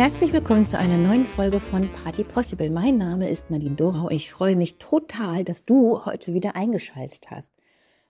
[0.00, 2.70] Herzlich willkommen zu einer neuen Folge von Party Possible.
[2.70, 4.08] Mein Name ist Nadine Dorau.
[4.08, 7.52] Ich freue mich total, dass du heute wieder eingeschaltet hast.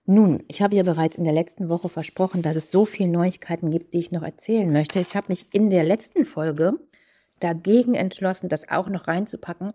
[0.05, 3.71] Nun, ich habe ja bereits in der letzten Woche versprochen, dass es so viele Neuigkeiten
[3.71, 5.01] gibt, die ich noch erzählen möchte.
[5.01, 6.79] Ich habe mich in der letzten Folge
[7.41, 9.73] dagegen entschlossen, das auch noch reinzupacken,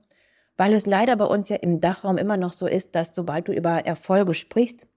[0.56, 3.52] weil es leider bei uns ja im Dachraum immer noch so ist, dass sobald du
[3.52, 4.88] über Erfolge sprichst,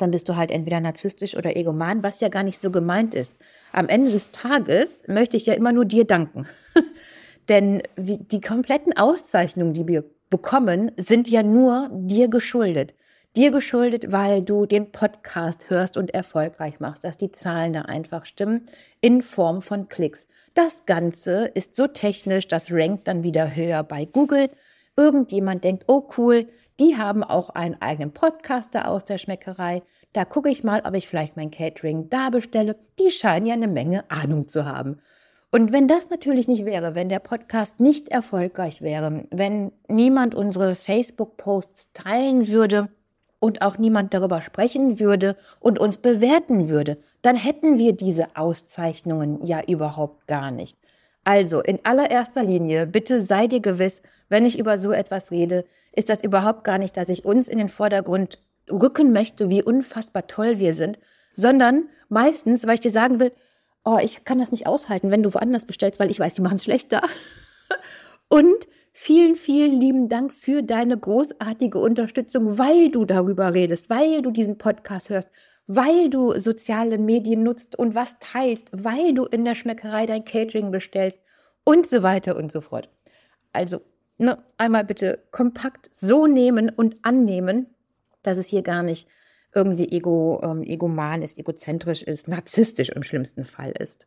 [0.00, 3.34] dann bist du halt entweder narzisstisch oder egoman, was ja gar nicht so gemeint ist.
[3.72, 6.46] Am Ende des Tages möchte ich ja immer nur dir danken.
[7.48, 12.94] Denn die kompletten Auszeichnungen, die wir bekommen, sind ja nur dir geschuldet.
[13.34, 18.26] Dir geschuldet, weil du den Podcast hörst und erfolgreich machst, dass die Zahlen da einfach
[18.26, 18.66] stimmen
[19.00, 20.26] in Form von Klicks.
[20.54, 24.50] Das Ganze ist so technisch, das rankt dann wieder höher bei Google.
[24.96, 26.46] Irgendjemand denkt, oh cool,
[26.80, 29.82] die haben auch einen eigenen Podcaster aus der Schmeckerei.
[30.12, 32.76] Da gucke ich mal, ob ich vielleicht mein Catering da bestelle.
[32.98, 35.00] Die scheinen ja eine Menge Ahnung zu haben.
[35.50, 40.74] Und wenn das natürlich nicht wäre, wenn der Podcast nicht erfolgreich wäre, wenn niemand unsere
[40.74, 42.88] Facebook-Posts teilen würde
[43.38, 49.44] und auch niemand darüber sprechen würde und uns bewerten würde, dann hätten wir diese Auszeichnungen
[49.44, 50.78] ja überhaupt gar nicht.
[51.24, 56.08] Also in allererster Linie, bitte sei dir gewiss, wenn ich über so etwas rede, ist
[56.08, 60.58] das überhaupt gar nicht, dass ich uns in den Vordergrund rücken möchte, wie unfassbar toll
[60.58, 60.98] wir sind,
[61.32, 63.32] sondern meistens, weil ich dir sagen will,
[63.84, 66.56] oh, ich kann das nicht aushalten, wenn du woanders bestellst, weil ich weiß, die machen
[66.56, 67.02] es schlechter.
[68.28, 74.30] Und vielen, vielen lieben Dank für deine großartige Unterstützung, weil du darüber redest, weil du
[74.30, 75.28] diesen Podcast hörst,
[75.66, 80.70] weil du soziale Medien nutzt und was teilst, weil du in der Schmeckerei dein Catering
[80.70, 81.20] bestellst
[81.64, 82.88] und so weiter und so fort.
[83.52, 83.80] Also,
[84.18, 87.66] ne, einmal bitte kompakt so nehmen und annehmen,
[88.22, 89.08] dass es hier gar nicht
[89.54, 94.06] irgendwie ego, ähm, egoman ist, egozentrisch ist, narzisstisch im schlimmsten Fall ist.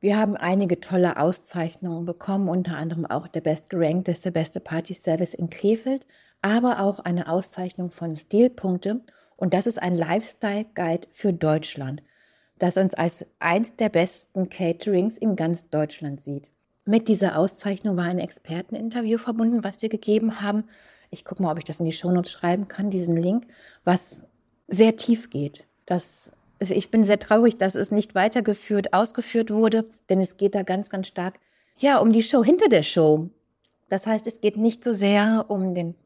[0.00, 4.94] Wir haben einige tolle Auszeichnungen bekommen, unter anderem auch der Best Gerankt, der beste Party
[4.94, 6.04] Service in Krefeld,
[6.42, 9.00] aber auch eine Auszeichnung von Stilpunkte.
[9.42, 12.00] Und das ist ein Lifestyle Guide für Deutschland,
[12.60, 16.52] das uns als eins der besten Caterings in ganz Deutschland sieht.
[16.84, 20.62] Mit dieser Auszeichnung war ein Experteninterview verbunden, was wir gegeben haben.
[21.10, 23.48] Ich gucke mal, ob ich das in die Shownotes schreiben kann, diesen Link,
[23.82, 24.22] was
[24.68, 25.66] sehr tief geht.
[25.86, 26.30] Das,
[26.60, 30.88] ich bin sehr traurig, dass es nicht weitergeführt, ausgeführt wurde, denn es geht da ganz,
[30.88, 31.40] ganz stark,
[31.78, 33.28] ja, um die Show hinter der Show.
[33.88, 35.96] Das heißt, es geht nicht so sehr um den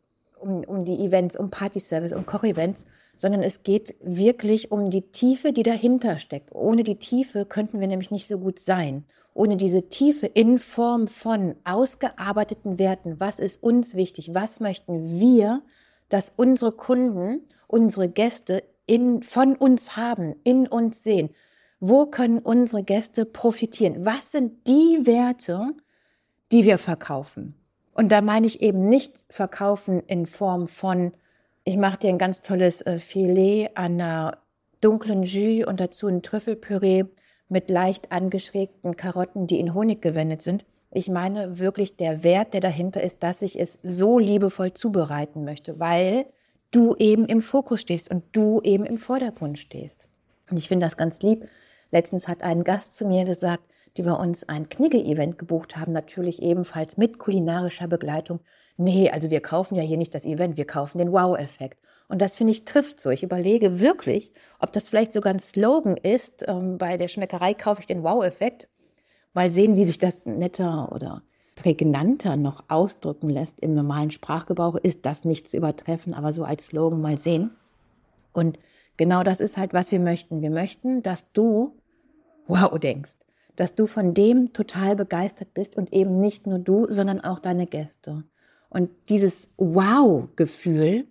[0.46, 5.52] um, um die Events, um Party-Service, um Koch-Events, sondern es geht wirklich um die Tiefe,
[5.52, 6.54] die dahinter steckt.
[6.54, 9.04] Ohne die Tiefe könnten wir nämlich nicht so gut sein.
[9.34, 15.62] Ohne diese Tiefe in Form von ausgearbeiteten Werten, was ist uns wichtig, was möchten wir,
[16.08, 21.30] dass unsere Kunden unsere Gäste in, von uns haben, in uns sehen?
[21.80, 24.06] Wo können unsere Gäste profitieren?
[24.06, 25.74] Was sind die Werte,
[26.52, 27.54] die wir verkaufen?
[27.96, 31.12] Und da meine ich eben nicht verkaufen in Form von,
[31.64, 34.36] ich mache dir ein ganz tolles äh, Filet an einer
[34.82, 37.04] dunklen Jus und dazu ein Trüffelpüree
[37.48, 40.66] mit leicht angeschrägten Karotten, die in Honig gewendet sind.
[40.90, 45.80] Ich meine wirklich der Wert, der dahinter ist, dass ich es so liebevoll zubereiten möchte,
[45.80, 46.26] weil
[46.72, 50.06] du eben im Fokus stehst und du eben im Vordergrund stehst.
[50.50, 51.48] Und ich finde das ganz lieb.
[51.92, 53.64] Letztens hat ein Gast zu mir gesagt,
[53.98, 58.40] die bei uns ein Knigge-Event gebucht haben, natürlich ebenfalls mit kulinarischer Begleitung.
[58.76, 61.80] Nee, also wir kaufen ja hier nicht das Event, wir kaufen den Wow-Effekt.
[62.08, 63.10] Und das finde ich trifft so.
[63.10, 66.44] Ich überlege wirklich, ob das vielleicht sogar ein Slogan ist.
[66.46, 68.68] Ähm, bei der Schmeckerei kaufe ich den Wow-Effekt.
[69.34, 71.22] Mal sehen, wie sich das netter oder
[71.56, 76.66] prägnanter noch ausdrücken lässt im normalen Sprachgebrauch, ist das nicht zu übertreffen, aber so als
[76.66, 77.50] Slogan mal sehen.
[78.32, 78.58] Und
[78.96, 80.42] genau das ist halt, was wir möchten.
[80.42, 81.74] Wir möchten, dass du
[82.46, 83.16] wow denkst,
[83.56, 87.66] dass du von dem total begeistert bist und eben nicht nur du, sondern auch deine
[87.66, 88.24] Gäste.
[88.68, 91.06] Und dieses Wow-Gefühl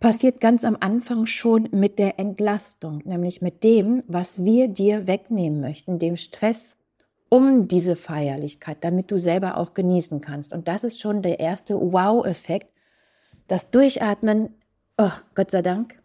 [0.00, 5.60] passiert ganz am Anfang schon mit der Entlastung, nämlich mit dem, was wir dir wegnehmen
[5.60, 6.76] möchten, dem Stress,
[7.28, 10.52] um diese Feierlichkeit, damit du selber auch genießen kannst.
[10.52, 12.68] Und das ist schon der erste Wow-Effekt.
[13.46, 14.54] Das Durchatmen,
[14.98, 16.00] oh, Gott sei Dank,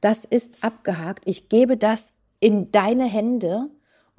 [0.00, 1.24] das ist abgehakt.
[1.26, 3.68] Ich gebe das in deine Hände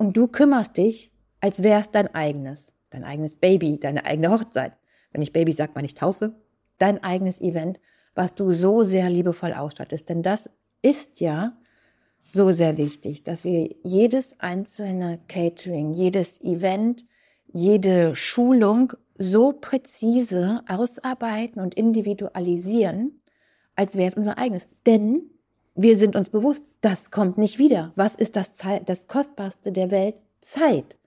[0.02, 1.12] und du kümmerst dich,
[1.42, 4.74] als wäre es dein eigenes, dein eigenes Baby, deine eigene Hochzeit.
[5.12, 6.34] Wenn ich Baby sage, meine ich Taufe,
[6.80, 7.80] dein eigenes Event,
[8.16, 10.10] was du so sehr liebevoll ausstattest.
[10.10, 10.50] Denn das
[10.82, 11.56] ist ja
[12.28, 17.06] so sehr wichtig, dass wir jedes einzelne Catering, jedes Event,
[17.54, 23.22] jede Schulung so präzise ausarbeiten und individualisieren,
[23.76, 24.68] als wäre es unser eigenes.
[24.88, 25.30] Denn
[25.76, 27.94] wir sind uns bewusst, das kommt nicht wieder.
[27.96, 30.16] Was ist das, Zeit, das Kostbarste der Welt?
[30.42, 30.98] Zeit.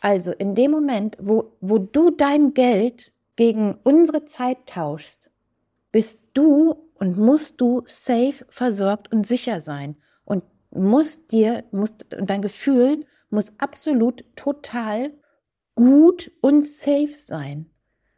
[0.00, 5.30] Also in dem Moment, wo, wo du dein Geld gegen unsere Zeit tauschst,
[5.92, 12.42] bist du und musst du safe, versorgt und sicher sein und musst dir, musst, dein
[12.42, 15.12] Gefühl muss absolut total
[15.74, 17.70] gut und safe sein,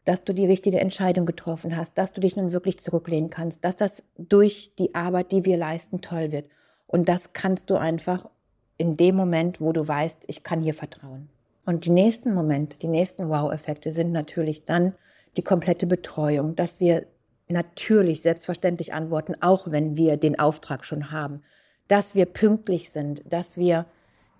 [0.04, 3.76] dass du die richtige Entscheidung getroffen hast, dass du dich nun wirklich zurücklehnen kannst, dass
[3.76, 6.48] das durch die Arbeit, die wir leisten, toll wird.
[6.86, 8.28] Und das kannst du einfach
[8.76, 11.28] in dem Moment, wo du weißt, ich kann hier vertrauen.
[11.64, 14.94] Und die nächsten Momente, die nächsten Wow-Effekte sind natürlich dann
[15.36, 17.06] die komplette Betreuung, dass wir
[17.48, 21.42] natürlich selbstverständlich antworten, auch wenn wir den Auftrag schon haben,
[21.88, 23.86] dass wir pünktlich sind, dass wir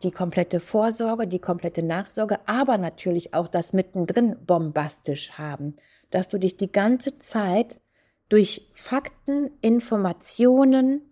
[0.05, 5.77] die komplette Vorsorge, die komplette Nachsorge, aber natürlich auch das mittendrin bombastisch haben,
[6.11, 7.81] dass du dich die ganze Zeit
[8.29, 11.03] durch Fakten, Informationen,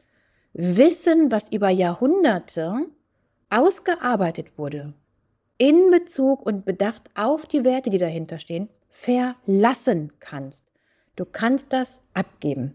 [0.55, 2.87] Wissen, was über Jahrhunderte
[3.49, 4.95] ausgearbeitet wurde,
[5.57, 10.67] in Bezug und Bedacht auf die Werte, die dahinter stehen, verlassen kannst.
[11.17, 12.75] Du kannst das abgeben.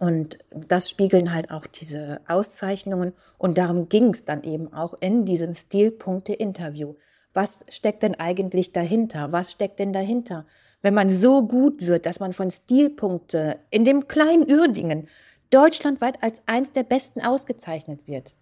[0.00, 3.12] Und das spiegeln halt auch diese Auszeichnungen.
[3.36, 6.94] Und darum ging es dann eben auch in diesem Stilpunkte-Interview.
[7.34, 9.30] Was steckt denn eigentlich dahinter?
[9.30, 10.46] Was steckt denn dahinter?
[10.80, 15.06] Wenn man so gut wird, dass man von Stilpunkte in dem kleinen Uerdingen
[15.50, 18.34] deutschlandweit als eins der besten ausgezeichnet wird.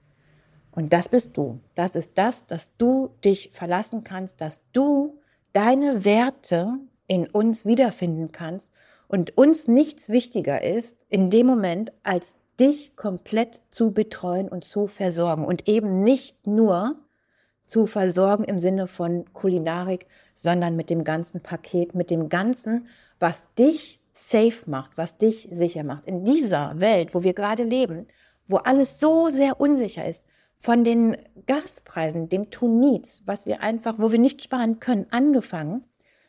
[0.70, 1.58] Und das bist du.
[1.74, 5.18] Das ist das, dass du dich verlassen kannst, dass du
[5.52, 6.78] deine Werte
[7.08, 8.70] in uns wiederfinden kannst
[9.08, 14.86] und uns nichts wichtiger ist in dem Moment, als dich komplett zu betreuen und zu
[14.86, 16.96] versorgen und eben nicht nur
[17.66, 22.86] zu versorgen im Sinne von Kulinarik, sondern mit dem ganzen Paket, mit dem ganzen,
[23.18, 26.06] was dich safe macht, was dich sicher macht.
[26.06, 28.06] In dieser Welt, wo wir gerade leben,
[28.48, 30.26] wo alles so sehr unsicher ist,
[30.56, 31.16] von den
[31.46, 35.84] Gaspreisen, dem Tuniz, was wir einfach, wo wir nicht sparen können, angefangen,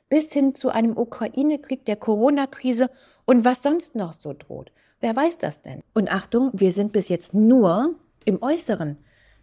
[0.09, 2.89] bis hin zu einem Ukraine-Krieg, der Corona-Krise
[3.25, 4.71] und was sonst noch so droht.
[4.99, 5.81] Wer weiß das denn?
[5.93, 7.95] Und Achtung, wir sind bis jetzt nur
[8.25, 8.97] im Äußeren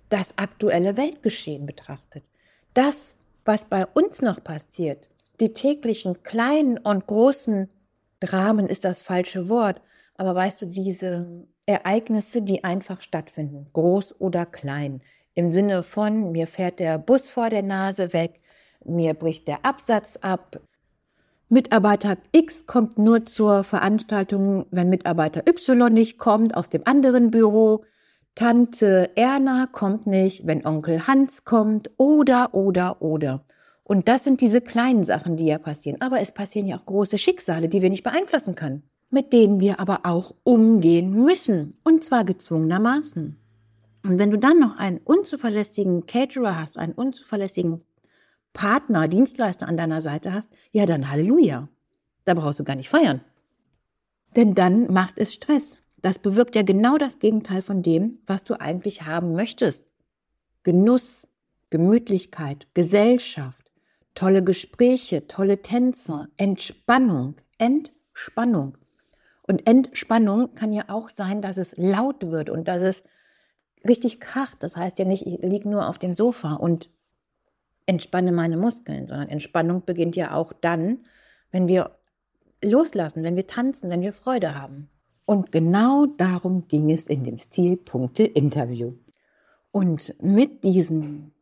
[0.09, 2.25] das aktuelle Weltgeschehen betrachtet.
[2.75, 5.09] Das, was bei uns noch passiert,
[5.41, 7.69] die täglichen kleinen und großen
[8.21, 9.81] Dramen ist das falsche Wort,
[10.17, 15.03] aber weißt du, diese Ereignisse, die einfach stattfinden, groß oder klein,
[15.35, 18.41] im Sinne von, mir fährt der Bus vor der Nase weg,
[18.88, 20.61] mir bricht der Absatz ab.
[21.49, 27.85] Mitarbeiter X kommt nur zur Veranstaltung, wenn Mitarbeiter Y nicht kommt aus dem anderen Büro.
[28.35, 33.44] Tante Erna kommt nicht, wenn Onkel Hans kommt oder, oder, oder.
[33.85, 36.00] Und das sind diese kleinen Sachen, die ja passieren.
[36.00, 39.79] Aber es passieren ja auch große Schicksale, die wir nicht beeinflussen können, mit denen wir
[39.79, 41.79] aber auch umgehen müssen.
[41.85, 43.37] Und zwar gezwungenermaßen.
[44.03, 47.82] Und wenn du dann noch einen unzuverlässigen Caterer hast, einen unzuverlässigen
[48.56, 51.69] Partner, Dienstleister an deiner Seite hast, ja dann Halleluja.
[52.25, 53.20] Da brauchst du gar nicht feiern.
[54.35, 55.82] Denn dann macht es Stress.
[55.99, 59.93] Das bewirkt ja genau das Gegenteil von dem, was du eigentlich haben möchtest.
[60.62, 61.29] Genuss,
[61.69, 63.70] Gemütlichkeit, Gesellschaft,
[64.14, 68.79] tolle Gespräche, tolle Tänze, Entspannung, Entspannung.
[69.43, 73.03] Und Entspannung kann ja auch sein, dass es laut wird und dass es
[73.87, 74.62] richtig kracht.
[74.62, 76.88] Das heißt ja nicht, ich liege nur auf dem Sofa und
[77.87, 81.05] entspanne meine Muskeln, sondern Entspannung beginnt ja auch dann,
[81.51, 81.96] wenn wir
[82.63, 84.89] loslassen, wenn wir tanzen, wenn wir Freude haben.
[85.25, 88.94] Und genau darum ging es in dem Stilpunkte-Interview.
[89.72, 91.32] Und mit diesen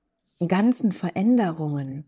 [0.47, 2.05] ganzen Veränderungen,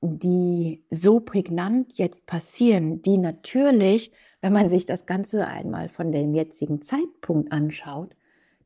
[0.00, 6.34] die so prägnant jetzt passieren, die natürlich, wenn man sich das Ganze einmal von dem
[6.34, 8.14] jetzigen Zeitpunkt anschaut,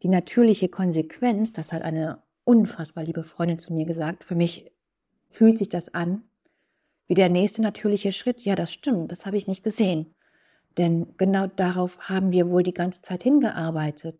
[0.02, 4.71] die natürliche Konsequenz, das hat eine unfassbar liebe Freundin zu mir gesagt, für mich
[5.32, 6.22] fühlt sich das an
[7.08, 8.40] wie der nächste natürliche Schritt.
[8.40, 10.14] Ja, das stimmt, das habe ich nicht gesehen.
[10.78, 14.18] Denn genau darauf haben wir wohl die ganze Zeit hingearbeitet.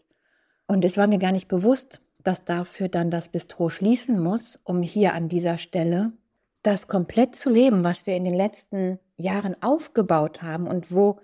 [0.66, 4.82] Und es war mir gar nicht bewusst, dass dafür dann das Bistro schließen muss, um
[4.82, 6.12] hier an dieser Stelle
[6.62, 11.18] das komplett zu leben, was wir in den letzten Jahren aufgebaut haben und wo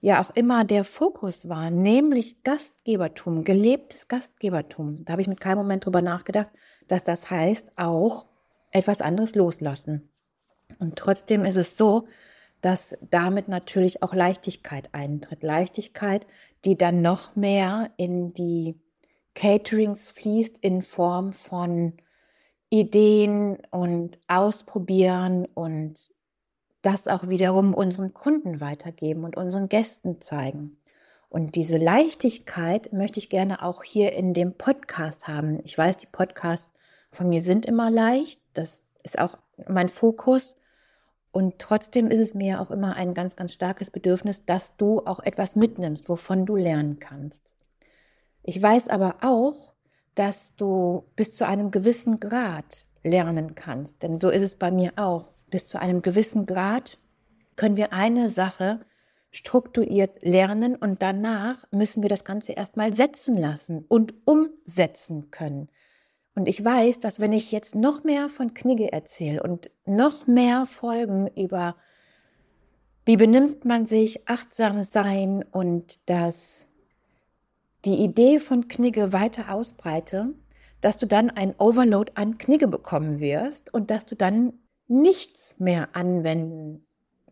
[0.00, 5.04] ja auch immer der Fokus war, nämlich Gastgebertum, gelebtes Gastgebertum.
[5.04, 6.50] Da habe ich mit keinem Moment drüber nachgedacht,
[6.86, 8.26] dass das heißt auch
[8.74, 10.10] etwas anderes loslassen.
[10.78, 12.06] Und trotzdem ist es so,
[12.60, 15.42] dass damit natürlich auch Leichtigkeit eintritt.
[15.42, 16.26] Leichtigkeit,
[16.64, 18.78] die dann noch mehr in die
[19.34, 21.94] Caterings fließt in Form von
[22.70, 26.10] Ideen und Ausprobieren und
[26.82, 30.78] das auch wiederum unseren Kunden weitergeben und unseren Gästen zeigen.
[31.28, 35.60] Und diese Leichtigkeit möchte ich gerne auch hier in dem Podcast haben.
[35.64, 36.72] Ich weiß, die Podcasts
[37.14, 38.40] von mir sind immer leicht.
[38.52, 40.56] Das ist auch mein Fokus.
[41.32, 45.20] Und trotzdem ist es mir auch immer ein ganz, ganz starkes Bedürfnis, dass du auch
[45.20, 47.42] etwas mitnimmst, wovon du lernen kannst.
[48.42, 49.72] Ich weiß aber auch,
[50.14, 54.02] dass du bis zu einem gewissen Grad lernen kannst.
[54.02, 55.32] Denn so ist es bei mir auch.
[55.50, 56.98] Bis zu einem gewissen Grad
[57.56, 58.80] können wir eine Sache
[59.30, 65.68] strukturiert lernen und danach müssen wir das Ganze erstmal setzen lassen und umsetzen können.
[66.34, 70.66] Und ich weiß, dass wenn ich jetzt noch mehr von Knigge erzähle und noch mehr
[70.66, 71.76] Folgen über
[73.06, 76.68] wie benimmt man sich, achtsames Sein und das
[77.84, 80.32] die Idee von Knigge weiter ausbreite,
[80.80, 84.54] dass du dann ein Overload an Knigge bekommen wirst und dass du dann
[84.88, 86.86] nichts mehr anwenden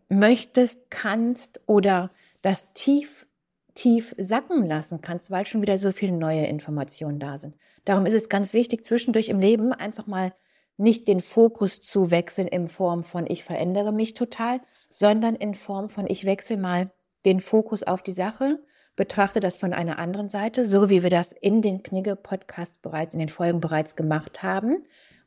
[0.09, 2.11] möchtest, kannst oder
[2.43, 3.27] das tief,
[3.73, 7.55] tief sacken lassen kannst, weil schon wieder so viele neue Informationen da sind.
[7.85, 10.33] Darum ist es ganz wichtig, zwischendurch im Leben einfach mal
[10.77, 15.89] nicht den Fokus zu wechseln in Form von ich verändere mich total, sondern in Form
[15.89, 16.91] von ich wechsle mal
[17.25, 18.59] den Fokus auf die Sache,
[18.95, 23.19] betrachte das von einer anderen Seite, so wie wir das in den Knigge-Podcasts bereits, in
[23.19, 24.83] den Folgen bereits gemacht haben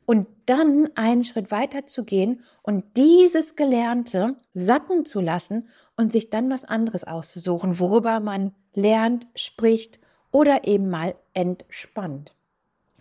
[0.07, 6.29] und dann einen Schritt weiter zu gehen und dieses Gelernte sacken zu lassen und sich
[6.29, 9.99] dann was anderes auszusuchen, worüber man lernt, spricht
[10.31, 12.35] oder eben mal entspannt.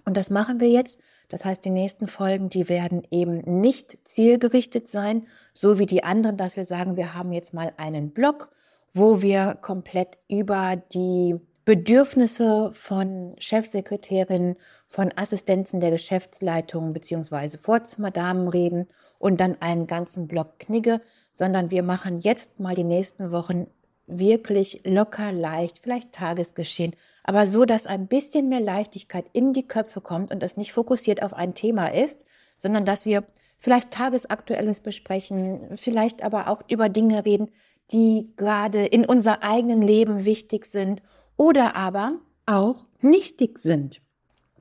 [0.04, 0.98] Und das machen wir jetzt.
[1.28, 6.36] Das heißt, die nächsten Folgen, die werden eben nicht zielgerichtet sein, so wie die anderen,
[6.36, 8.50] dass wir sagen, wir haben jetzt mal einen Blog,
[8.92, 14.54] wo wir komplett über die Bedürfnisse von Chefsekretärinnen,
[14.86, 18.86] von Assistenzen der Geschäftsleitung beziehungsweise Vorzimmerdamen reden
[19.18, 21.00] und dann einen ganzen Block Knigge,
[21.34, 23.66] sondern wir machen jetzt mal die nächsten Wochen
[24.06, 26.94] wirklich locker leicht, vielleicht Tagesgeschehen,
[27.24, 31.20] aber so, dass ein bisschen mehr Leichtigkeit in die Köpfe kommt und es nicht fokussiert
[31.24, 32.24] auf ein Thema ist,
[32.56, 33.24] sondern dass wir
[33.58, 37.50] vielleicht Tagesaktuelles besprechen, vielleicht aber auch über Dinge reden,
[37.90, 41.02] die gerade in unser eigenen Leben wichtig sind
[41.36, 42.14] oder aber
[42.46, 44.00] auch nichtig sind.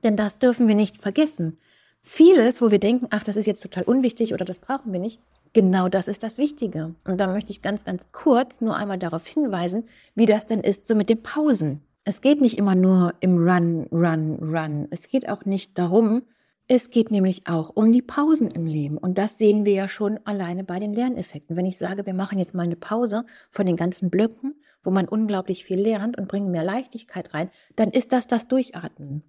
[0.02, 1.58] Denn das dürfen wir nicht vergessen.
[2.02, 5.20] Vieles, wo wir denken, ach, das ist jetzt total unwichtig oder das brauchen wir nicht,
[5.52, 6.94] genau das ist das Wichtige.
[7.04, 10.86] Und da möchte ich ganz, ganz kurz nur einmal darauf hinweisen, wie das denn ist
[10.86, 11.82] so mit den Pausen.
[12.04, 14.86] Es geht nicht immer nur im Run, Run, Run.
[14.90, 16.22] Es geht auch nicht darum,
[16.68, 18.98] es geht nämlich auch um die Pausen im Leben.
[18.98, 21.56] Und das sehen wir ja schon alleine bei den Lerneffekten.
[21.56, 25.08] Wenn ich sage, wir machen jetzt mal eine Pause von den ganzen Blöcken, wo man
[25.08, 29.22] unglaublich viel lernt und bringen mehr Leichtigkeit rein, dann ist das das Durchatmen.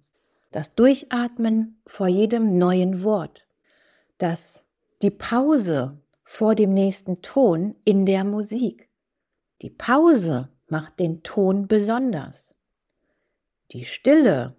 [0.50, 3.46] Das Durchatmen vor jedem neuen Wort.
[4.18, 4.64] Das,
[5.02, 8.88] die Pause vor dem nächsten Ton in der Musik.
[9.62, 12.56] Die Pause macht den Ton besonders.
[13.70, 14.57] Die Stille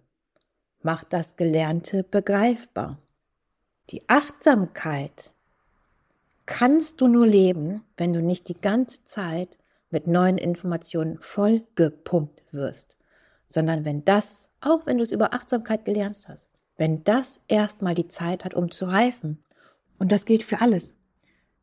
[0.82, 2.98] macht das Gelernte begreifbar.
[3.90, 5.34] Die Achtsamkeit
[6.46, 9.58] kannst du nur leben, wenn du nicht die ganze Zeit
[9.90, 12.96] mit neuen Informationen vollgepumpt wirst,
[13.48, 18.08] sondern wenn das, auch wenn du es über Achtsamkeit gelernt hast, wenn das erstmal die
[18.08, 19.44] Zeit hat, um zu reifen.
[19.98, 20.94] Und das gilt für alles.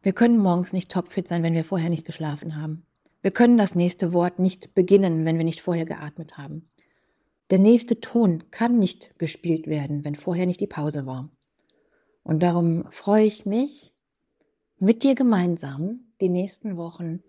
[0.03, 2.85] Wir können morgens nicht topfit sein, wenn wir vorher nicht geschlafen haben.
[3.23, 6.69] Wir können das nächste Wort nicht beginnen, wenn wir nicht vorher geatmet haben.
[7.51, 11.31] Der nächste Ton kann nicht gespielt werden, wenn vorher nicht die Pause war.
[12.25, 13.93] Und darum freue ich mich,
[14.79, 17.23] mit dir gemeinsam die nächsten Wochen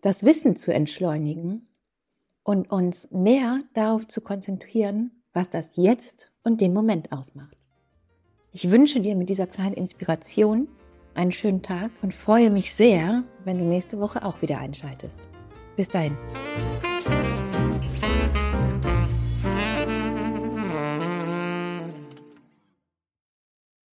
[0.00, 1.68] das Wissen zu entschleunigen
[2.42, 7.56] und uns mehr darauf zu konzentrieren, was das Jetzt und den Moment ausmacht.
[8.52, 10.68] Ich wünsche dir mit dieser kleinen Inspiration
[11.14, 15.28] einen schönen Tag und freue mich sehr, wenn du nächste Woche auch wieder einschaltest.
[15.76, 16.16] Bis dahin.